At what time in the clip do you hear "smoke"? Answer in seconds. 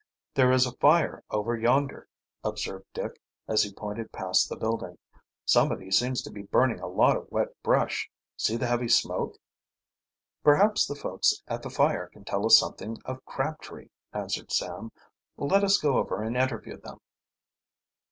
8.89-9.37